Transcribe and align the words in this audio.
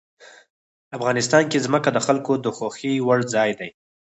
افغانستان 0.97 1.43
کې 1.51 1.63
ځمکه 1.65 1.89
د 1.93 1.97
خلکو 2.05 2.33
د 2.45 2.47
خوښې 2.57 2.93
وړ 3.07 3.19
ځای 3.33 3.51
دی. 3.59 3.69